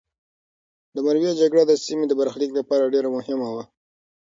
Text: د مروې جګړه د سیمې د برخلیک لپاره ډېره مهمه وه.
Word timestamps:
د 0.95 0.97
مروې 1.05 1.31
جګړه 1.41 1.63
د 1.67 1.73
سیمې 1.85 2.05
د 2.07 2.13
برخلیک 2.19 2.51
لپاره 2.59 2.91
ډېره 2.93 3.09
مهمه 3.17 3.47
وه. 3.53 3.63